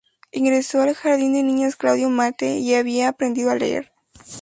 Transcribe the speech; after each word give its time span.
Ingresó 0.31 0.81
al 0.81 0.95
Jardín 0.95 1.33
de 1.33 1.43
niños 1.43 1.75
Claudio 1.75 2.09
Matte, 2.09 2.63
ya 2.63 2.79
había 2.79 3.07
aprendido 3.07 3.51
a 3.51 3.55
leer. 3.55 3.91